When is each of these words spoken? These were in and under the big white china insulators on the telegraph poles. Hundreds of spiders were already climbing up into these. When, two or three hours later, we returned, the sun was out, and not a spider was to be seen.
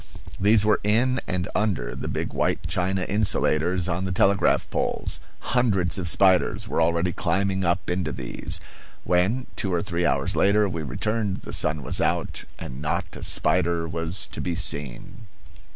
These 0.39 0.65
were 0.65 0.79
in 0.83 1.21
and 1.27 1.47
under 1.53 1.93
the 1.95 2.07
big 2.07 2.33
white 2.33 2.65
china 2.65 3.01
insulators 3.03 3.87
on 3.87 4.03
the 4.03 4.11
telegraph 4.11 4.67
poles. 4.71 5.19
Hundreds 5.53 5.99
of 5.99 6.09
spiders 6.09 6.67
were 6.67 6.81
already 6.81 7.13
climbing 7.13 7.63
up 7.63 7.87
into 7.87 8.11
these. 8.11 8.59
When, 9.03 9.45
two 9.55 9.71
or 9.71 9.83
three 9.83 10.03
hours 10.03 10.35
later, 10.35 10.67
we 10.67 10.81
returned, 10.81 11.41
the 11.41 11.53
sun 11.53 11.83
was 11.83 12.01
out, 12.01 12.45
and 12.57 12.81
not 12.81 13.15
a 13.15 13.21
spider 13.21 13.87
was 13.87 14.25
to 14.31 14.41
be 14.41 14.55
seen. 14.55 15.27